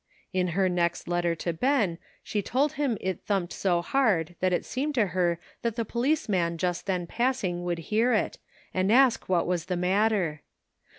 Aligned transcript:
In 0.33 0.47
her 0.57 0.67
next 0.67 1.07
letter 1.07 1.35
to 1.35 1.53
Ben 1.53 1.99
she 2.23 2.41
told 2.41 2.71
him 2.73 2.97
it 2.99 3.21
thumped 3.21 3.53
so 3.53 3.83
hard 3.83 4.35
that 4.39 4.51
it 4.51 4.65
seemed 4.65 4.95
to 4.95 5.05
her 5.13 5.37
that 5.61 5.75
the 5.75 5.85
policeman 5.85 6.57
just 6.57 6.87
then 6.87 7.05
passing 7.05 7.63
would 7.65 7.77
hear 7.93 8.11
it, 8.11 8.39
and 8.73 8.91
ask 8.91 9.29
what 9.29 9.45
was 9.45 9.65
the 9.65 9.77
matter. 9.77 10.41